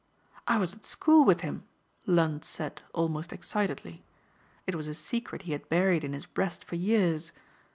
"I 0.47 0.57
was 0.57 0.73
at 0.73 0.83
school 0.83 1.23
with 1.25 1.41
him," 1.41 1.63
Lund 2.07 2.43
said 2.43 2.81
almost 2.91 3.31
excitedly. 3.31 4.03
It 4.65 4.73
was 4.73 4.87
a 4.87 4.95
secret 4.95 5.43
he 5.43 5.51
had 5.51 5.69
buried 5.69 6.03
in 6.03 6.13
his 6.13 6.25
breast 6.25 6.65
for 6.65 6.75
years. 6.75 7.31